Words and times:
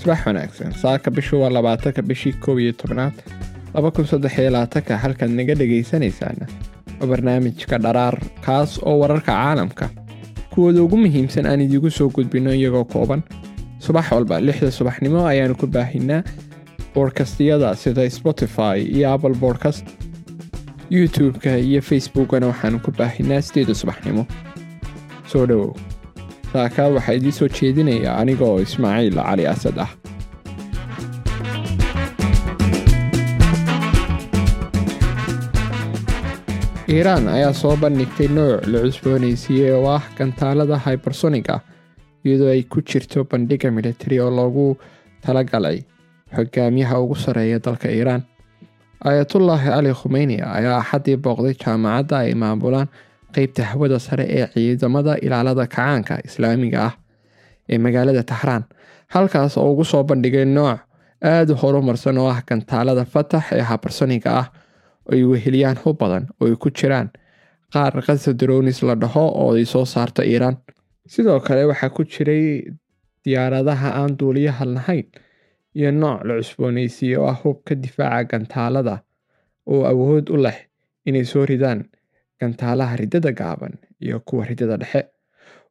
subax 0.00 0.26
wanaagsan. 0.26 0.72
Saaka 0.82 1.10
bishu 1.10 1.40
waa 1.42 1.50
labaatanka 1.50 2.02
bishii 2.02 2.32
koob 2.32 2.58
iyo 2.58 2.72
tobnaad. 2.72 3.12
laba 3.74 3.90
kun 3.90 4.06
saddex 4.06 4.38
iyo 4.38 4.50
labaatanka 4.50 4.98
halkaad 4.98 5.30
naga 5.30 5.54
dhegaysanaysaana 5.54 6.46
waa 7.00 7.06
barnaamijka 7.06 7.78
dharaar 7.78 8.16
kaas 8.46 8.78
oo 8.82 8.98
wararka 8.98 9.32
caalamka. 9.32 9.90
Kuwooda 10.50 10.82
ugu 10.82 10.96
muhiimsan 10.96 11.46
aan 11.46 11.60
idiigu 11.60 11.90
soo 11.90 12.08
gudbino 12.10 12.52
iyagoo 12.54 12.84
kooban. 12.84 13.22
Subax 13.78 14.12
walba 14.12 14.40
lixda 14.40 14.70
subaxnimo 14.70 15.26
ayaanu 15.26 15.54
ku 15.54 15.66
baahinaa 15.66 16.22
boodkastiyada 16.94 17.74
sida 17.76 18.10
spotify 18.10 18.78
iyo 18.96 19.12
apple 19.12 19.34
boodkast 19.34 19.84
youtube-ka 20.90 21.56
iyo 21.58 21.82
facebookana 21.82 22.46
waxaanu 22.46 22.78
ku 22.80 22.90
baahinaa 22.98 23.42
sideeda 23.42 23.74
subaxnimo. 23.74 24.26
Soo 25.26 25.46
dhowow 25.46 25.74
saaka 26.52 26.86
waxaa 26.96 27.16
idiin 27.18 27.36
soo 27.38 27.48
jeedinaya 27.58 28.16
aniga 28.22 28.44
oo 28.50 28.58
ismaaciil 28.66 29.18
cali 29.26 29.44
asad 29.54 29.78
ah. 29.86 29.90
Iiraan 36.88 37.26
ayaa 37.28 37.52
soo 37.52 37.74
bandhigtay 37.82 38.28
nooc 38.36 38.62
la 38.72 38.78
cusboonaysiiyey 38.84 39.72
oo 39.78 39.88
ah 39.96 40.02
gantaalada 40.18 40.76
hybersonic 40.86 41.46
ah 41.50 41.60
iyadoo 42.24 42.50
ay 42.54 42.62
ku 42.62 42.78
jirto 42.90 43.24
bandhiga 43.30 43.70
militari 43.78 44.20
oo 44.22 44.30
loogu 44.30 44.66
talagalay 45.24 45.78
xogaamiyaha 46.36 47.00
ugu 47.02 47.14
sarreeya 47.24 47.58
dalka 47.58 47.88
iiraan. 47.90 48.22
Ayatullaahi 49.04 49.68
cali 49.74 49.92
khumeyni 50.00 50.36
ayaa 50.58 50.78
axaddii 50.82 51.16
booqday 51.24 51.54
jaamacadda 51.64 52.16
ay 52.22 52.34
maamulaan 52.42 52.88
qeybta 53.36 53.62
hawada 53.70 53.98
sare 54.06 54.24
ee 54.38 54.46
ciidamada 54.54 55.12
ilaalada 55.26 55.64
kacaanka 55.74 56.14
islaamiga 56.28 56.78
ah 56.88 56.94
ee 57.72 57.78
magaalada 57.84 58.22
taxraan 58.30 58.64
halkaas 59.14 59.56
oo 59.60 59.68
ugu 59.72 59.84
soo 59.92 60.02
bandhigay 60.10 60.44
nooc 60.58 60.78
aada 61.32 61.52
u 61.54 61.56
horumarsan 61.62 62.18
oo 62.22 62.28
ah 62.34 62.40
gantaalada 62.48 63.04
fatax 63.14 63.44
ee 63.58 63.64
habarsoniga 63.70 64.30
ah 64.42 64.46
ay 65.12 65.22
weheliyaan 65.32 65.78
hub 65.82 65.96
badan 66.02 66.24
oo 66.40 66.46
ay 66.50 66.56
ku 66.64 66.68
jiraan 66.78 67.08
qaar 67.74 67.92
kasa 68.06 68.30
dronis 68.40 68.78
la 68.88 68.94
dhaho 69.02 69.24
oo 69.42 69.50
ay 69.58 69.64
soo 69.72 69.84
saarto 69.94 70.22
iiraan. 70.32 70.56
Sidoo 71.12 71.40
kale 71.46 71.62
waxaa 71.70 71.90
ku 71.96 72.02
jiray 72.12 72.44
diyaaradaha 73.24 73.88
aan 74.00 74.12
duuliyaha 74.18 74.64
lahayn 74.74 75.06
iyo 75.78 75.90
nooc 76.02 76.18
la 76.28 76.34
cusboonaysiiye 76.40 77.16
oo 77.18 77.26
ah 77.32 77.38
hubka 77.44 77.74
difaaca 77.82 78.24
gantaalada 78.30 78.94
oo 79.72 79.82
awood 79.92 80.26
u 80.34 80.36
leh 80.44 80.58
inay 81.08 81.24
soo 81.32 81.44
ridaan 81.50 81.80
gantaalaha 82.40 82.96
riddada 82.96 83.32
gaaban 83.32 83.74
iyo 84.00 84.20
kuwa 84.20 84.44
riddada 84.44 84.76
dhexe. 84.76 85.02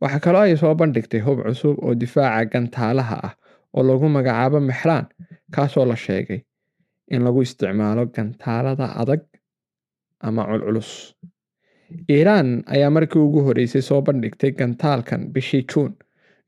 Waxaa 0.00 0.20
kaloo 0.24 0.40
ay 0.42 0.56
soo 0.56 0.74
bandhigtay 0.74 1.20
hub 1.20 1.38
cusub 1.46 1.76
oo 1.84 1.94
difaaca 1.94 2.44
gantaalaha 2.52 3.16
ah 3.28 3.34
oo 3.76 3.82
lagu 3.82 4.08
magacaabo 4.08 4.60
mexraan 4.60 5.06
kaasoo 5.54 5.84
la 5.84 5.96
sheegay 5.96 6.40
in 7.10 7.22
lagu 7.24 7.42
isticmaalo 7.42 8.06
gantaalada 8.06 8.86
adag 9.02 9.20
ama 10.20 10.44
culculus. 10.48 11.14
Iiraan 12.10 12.62
ayaa 12.66 12.90
markii 12.90 13.18
ugu 13.22 13.40
horreysay 13.46 13.82
soo 13.82 14.00
bandhigtay 14.02 14.52
gantaalkan 14.52 15.28
bishii 15.32 15.64
juun 15.72 15.92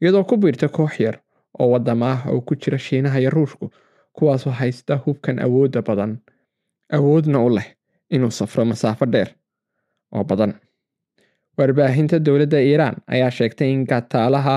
iyadoo 0.02 0.24
ku 0.24 0.36
biirta 0.36 0.68
koox 0.68 1.00
yar 1.00 1.16
oo 1.58 1.68
waddama 1.72 2.10
ah 2.12 2.20
oo 2.30 2.40
ku 2.40 2.54
jira 2.54 2.78
shiinaha 2.78 3.18
iyo 3.20 3.30
ruushku 3.30 3.70
kuwaasoo 4.12 4.50
haysta 4.60 4.96
hubkan 5.06 5.38
awoodda 5.42 5.82
badan 5.82 6.18
awoodna 6.92 7.38
u 7.44 7.48
leh 7.56 7.68
inuu 8.10 8.30
safro 8.30 8.64
masaafo 8.64 9.06
dheer 9.06 9.28
oo 10.16 10.24
badan. 10.24 10.52
Warbaahinta 11.58 12.16
dowladda 12.26 12.58
iiraan 12.60 12.96
ayaa 13.06 13.30
sheegtay 13.30 13.70
in 13.72 13.84
gataalaha 13.86 14.54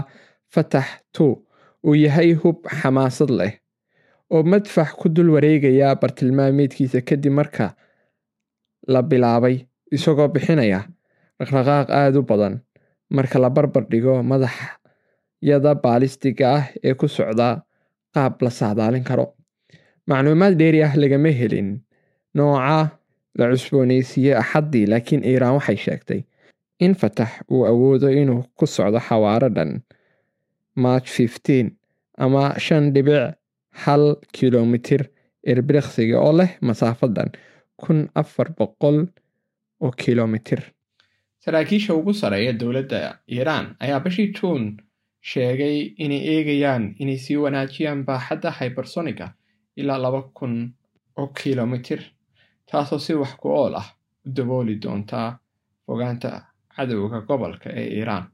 fatax 0.54 0.86
two 1.16 1.44
uu 1.88 1.96
yahay 1.96 2.34
hub 2.42 2.58
xamaasad 2.80 3.30
leh 3.40 3.54
oo 4.34 4.44
madfax 4.44 4.90
ku 5.00 5.10
dul 5.16 5.30
wareegaya 5.36 5.96
bartilmaameedkiisa 6.02 7.02
kadib 7.10 7.34
marka 7.40 7.76
la 8.88 9.02
bilaabay 9.04 9.56
isagoo 9.96 10.28
bixinaya 10.34 10.80
dhaqdhaqaaq 11.40 11.88
aada 12.00 12.20
u 12.20 12.24
badan 12.32 12.54
marka 13.16 13.38
la 13.44 13.50
barbar 13.50 13.84
dhigo 13.92 14.16
madaxyada 14.32 15.72
baalistiga 15.84 16.48
ah 16.58 16.64
ee 16.88 16.94
ku 17.00 17.08
socda 17.08 17.50
qaab 18.16 18.34
la 18.46 18.50
saadaalin 18.60 19.04
karo. 19.10 19.26
Macluumaad 20.08 20.56
dheeri 20.60 20.80
ah 20.88 20.94
lagama 21.02 21.30
helin. 21.40 21.70
Nooca 22.36 22.78
la 23.40 23.46
cusboonaysiiyey 23.52 24.36
axaddii 24.42 24.86
laakiin 24.92 25.24
iiraan 25.32 25.56
waxay 25.58 25.78
sheegtay 25.86 26.22
in 26.86 26.94
fatax 27.02 27.30
uu 27.52 27.64
awoodo 27.72 28.10
inuu 28.22 28.44
ku 28.58 28.66
socdo 28.68 29.00
xawaaro 29.08 29.50
dhan 29.56 29.72
march 30.84 31.08
fifteen 31.18 31.68
ama 32.18 32.44
shan 32.66 32.94
dhibic 32.94 33.36
hal 33.84 34.04
kilomitir 34.38 35.02
erbiriqsiga 35.52 36.18
oo 36.28 36.34
leh 36.40 36.52
masaafadan 36.68 37.30
kun 37.82 38.00
afar 38.22 38.50
boqol 38.58 38.98
oo 39.84 39.92
kilomitir. 39.92 40.62
Saraakiisha 41.44 41.94
ugu 41.94 42.14
sareeya 42.14 42.54
dowladda 42.60 43.00
iiraan 43.36 43.66
ayaa 43.84 44.00
bishii 44.06 44.32
juun 44.38 44.64
sheegay 45.32 45.78
inay 46.04 46.22
eegayaan 46.34 46.96
inay 47.00 47.18
sii 47.18 47.36
wanaajiyaan 47.44 48.06
baaxadda 48.08 48.52
hybersoniga 48.60 49.28
ilaa 49.76 49.98
laba 50.06 50.22
kun 50.38 50.54
oo 51.18 51.28
kilomitir 51.28 52.02
taasoo 52.72 53.00
si 53.00 53.14
wax 53.14 53.36
ku 53.42 53.48
ool 53.50 53.76
ah 53.76 53.88
u 54.26 54.30
dabooli 54.36 54.76
doontaa 54.84 55.40
fogaanta 55.86 56.30
cadowga 56.76 57.20
gobolka 57.28 57.70
ee 57.80 57.88
iiraan 57.98 58.26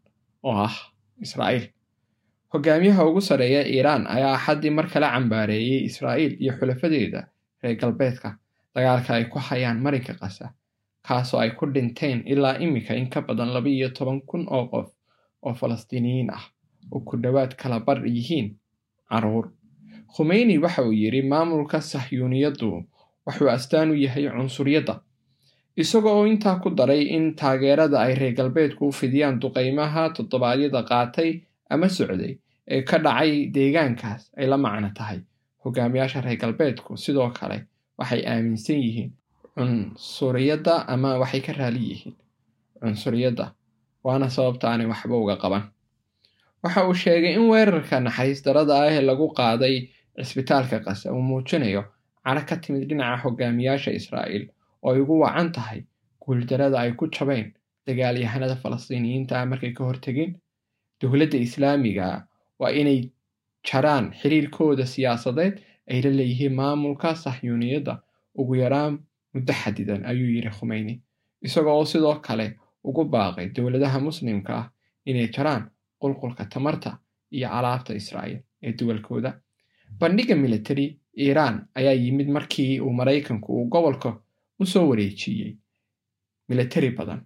oo 0.43 0.55
ah 0.67 0.75
israa'iil. 1.21 1.65
Hogaamiyaha 2.53 3.05
ugu 3.05 3.21
sarreeya 3.21 3.61
iiraan 3.67 4.07
ayaa 4.07 4.33
axaddii 4.35 4.69
mar 4.77 4.87
kale 4.93 5.07
cambaareeyey 5.13 5.83
israa'iil 5.89 6.33
iyo 6.41 6.53
xulafadeeda 6.59 7.19
reer 7.63 7.75
galbeedka 7.81 8.29
dagaalka 8.75 9.13
ay 9.15 9.25
ku 9.31 9.39
hayaan 9.39 9.79
marinka 9.83 10.13
qasa 10.21 10.45
kaasoo 11.07 11.39
ay 11.39 11.51
ku 11.57 11.65
dhinteen 11.73 12.23
ilaa 12.25 12.57
iminka 12.63 12.93
in 12.95 13.09
ka 13.09 13.21
badan 13.21 13.53
laba 13.53 13.69
iyo 13.69 13.89
toban 13.89 14.21
kun 14.29 14.43
oo 14.49 14.65
qof 14.71 14.89
oo 15.45 15.53
falastiiniyiin 15.53 16.29
ah 16.37 16.43
oo 16.91 16.99
ku 17.07 17.17
dhowaad 17.23 17.55
kala 17.55 17.79
bar 17.79 17.99
yihiin 18.07 18.47
carruur. 19.09 19.51
Khumeyni 20.15 20.57
waxa 20.57 20.81
uu 20.83 20.91
yidhi 20.91 21.21
maamulka 21.21 21.81
sahyuuniyaddu 21.81 22.83
wuxuu 23.31 23.49
astaan 23.49 23.91
u 23.91 23.95
yahay 23.95 24.27
cunsuryadda. 24.29 24.99
Isaga 25.81 26.09
oo 26.11 26.25
intaa 26.27 26.59
ku 26.59 26.69
daray 26.69 27.01
in 27.15 27.35
taageerada 27.39 27.97
ay 28.05 28.13
reer 28.19 28.33
galbeedku 28.35 28.87
u 28.87 28.91
fidiyaan 28.91 29.39
duqaymaha 29.41 30.03
toddobaadyada 30.15 30.83
qaatay 30.91 31.29
ama 31.69 31.87
socday 31.89 32.33
ee 32.67 32.81
ka 32.89 32.97
dhacay 33.05 33.31
deegaankaas 33.55 34.21
ay 34.37 34.45
la 34.51 34.57
macno 34.57 34.89
tahay. 34.97 35.19
Hogaamiyaasha 35.63 36.21
reer 36.21 36.37
galbeedku 36.43 36.97
sidoo 36.97 37.29
kale 37.39 37.57
waxay 37.99 38.21
aaminsan 38.27 38.79
yihiin 38.85 39.11
cunsuriyadda 39.55 40.75
ama 40.93 41.17
waxay 41.21 41.41
ka 41.41 41.53
raali 41.53 41.79
yihiin 41.89 42.15
cunsuriyadda 42.81 43.45
waana 44.03 44.27
sababta 44.29 44.65
aanay 44.69 44.87
waxba 44.91 45.15
uga 45.23 45.35
qaban. 45.43 45.63
Waxa 46.63 46.87
uu 46.87 46.93
sheegay 46.93 47.33
in 47.39 47.47
weerarka 47.51 47.99
naxariis 47.99 48.43
darada 48.45 48.73
ah 48.83 48.91
ee 48.91 49.01
lagu 49.01 49.27
qaaday 49.39 49.75
cisbitaalka 50.17 50.77
qasa 50.85 51.13
uu 51.15 51.21
muujinayo 51.29 51.83
caro 52.25 52.41
ka 52.49 52.55
timid 52.63 52.83
dhinaca 52.89 53.21
hogaamiyaasha 53.23 53.91
israa'iil 53.99 54.45
oo 54.83 54.91
ay 54.93 54.99
ugu 55.03 55.15
wacan 55.23 55.51
tahay 55.55 55.81
guuldarada 56.23 56.77
ay 56.83 56.91
ku 56.99 57.05
jabeen 57.15 57.47
dagaalyahanada 57.87 58.55
falastiiniyiinta 58.63 59.33
ah 59.41 59.45
markay 59.51 59.71
ka 59.77 59.83
hortegeen 59.89 60.31
dowladda 61.01 61.37
islaamiga 61.47 62.07
waa 62.59 62.71
inay 62.81 62.99
jaraan 63.69 64.05
xiriirkooda 64.21 64.85
siyaasadeed 64.93 65.53
ay 65.91 65.99
la 66.05 66.09
leeyihiin 66.19 66.53
maamulka 66.61 67.15
sahyuuniyadda 67.23 67.93
ugu 68.39 68.53
yaraan 68.63 68.93
muddo 69.33 69.53
xadidan 69.61 70.01
ayuu 70.11 70.29
yidhi 70.35 70.51
khumeyni 70.57 70.93
isagoo 71.47 71.75
oo 71.79 71.85
sidoo 71.91 72.15
kale 72.27 72.47
ugu 72.89 73.03
baaqay 73.13 73.47
dowladaha 73.55 73.99
muslimka 74.07 74.51
ah 74.61 74.67
inay 75.09 75.27
jaraan 75.35 75.63
qulqulka 76.01 76.43
tamarta 76.53 76.91
iyo 77.35 77.47
alaabta 77.57 77.93
israa'iil 78.01 78.39
ee 78.65 78.73
duwalkooda. 78.79 79.31
Bandhiga 79.99 80.35
militari 80.35 80.85
iiraan 81.17 81.67
ayaa 81.75 81.93
yimid 82.03 82.27
markii 82.35 82.79
uu 82.79 82.93
maraykanku 82.99 83.49
uu 83.57 83.65
gobolka 83.73 84.09
u 84.59 84.65
soo 84.65 84.85
wareejiyey 84.89 85.53
militari 86.49 86.89
badan 86.97 87.21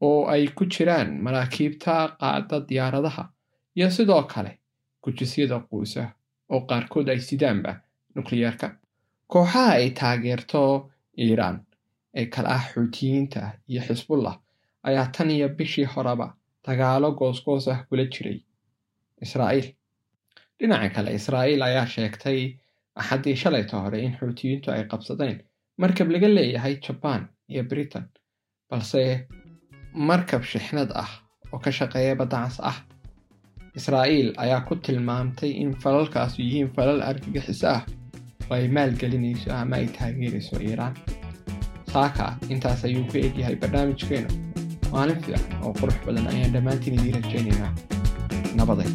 oo 0.00 0.26
ay 0.32 0.46
ku 0.56 0.64
jiraan 0.64 1.10
maraakiibta 1.24 1.94
qaada 2.20 2.56
diyaaradaha 2.68 3.24
iyo 3.76 3.90
sidoo 3.90 4.22
kale 4.22 4.58
gujisyada 5.02 5.58
quusa 5.68 6.04
oo 6.52 6.60
qaarkood 6.68 7.08
ay 7.08 7.20
sidaanba 7.28 7.72
nukliyeerka 8.14 8.66
kooxaha 9.32 9.72
ay 9.72 9.90
taageerto 9.90 10.90
iiraan 11.24 11.56
ee 12.14 12.26
kala 12.26 12.48
ah 12.56 12.64
xuutiyiinta 12.72 13.40
iyo 13.68 13.82
xisbullah 13.86 14.36
ayaa 14.88 15.06
tan 15.16 15.30
iyo 15.30 15.48
bishii 15.48 15.84
horeba 15.92 16.34
dagaalo 16.66 17.12
goosgoos 17.18 17.68
ah 17.68 17.80
kula 17.88 18.04
jiray 18.12 18.40
israa'iil. 19.24 19.68
Dhinaca 20.58 20.88
kale 20.94 21.10
israa'iil 21.14 21.62
ayaa 21.62 21.86
sheegtay 21.86 22.40
axaddii 23.00 23.36
shalayta 23.42 23.76
hore 23.84 23.98
in 24.06 24.12
xuutiyiintu 24.20 24.70
ay 24.74 24.82
qabsadeen 24.92 25.36
markab 25.82 26.08
laga 26.14 26.28
leeyahay 26.36 26.74
jabaan 26.86 27.22
iyo 27.52 27.62
britain 27.70 28.04
balse 28.70 29.02
markab 30.08 30.42
shixnad 30.50 30.90
ah 31.02 31.10
oo 31.52 31.58
ka 31.64 31.70
shaqeeya 31.78 32.14
badda 32.20 32.38
cas 32.44 32.56
ah 32.70 32.76
israa'iil 33.78 34.28
ayaa 34.44 34.60
ku 34.68 34.74
tilmaamtay 34.86 35.50
in 35.62 35.70
falalkaasu 35.82 36.42
yihiin 36.46 36.70
falal 36.76 37.00
argagixiso 37.10 37.68
ah 37.76 37.82
oo 38.50 38.54
ay 38.56 38.66
maalgelinayso 38.76 39.48
ama 39.60 39.76
ay 39.80 39.86
taageerayso 39.96 40.56
iiraan 40.68 40.94
saaka 41.92 42.26
intaas 42.52 42.84
ayuu 42.88 43.04
ku 43.10 43.16
egyahay 43.26 43.56
barnaamijkeenu 43.62 44.28
maalin 44.92 45.20
fiican 45.24 45.62
oo 45.64 45.72
qurux 45.80 45.96
badan 46.06 46.26
ayaan 46.32 46.52
dhammaantiin 46.54 46.94
idiin 46.98 47.16
rajaynaynaa 47.22 47.72
nabaday 48.58 48.90